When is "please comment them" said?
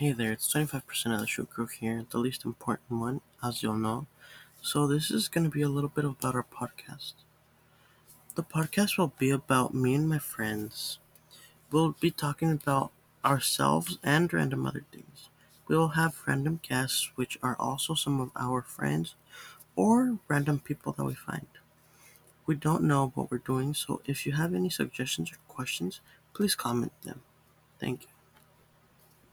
26.32-27.20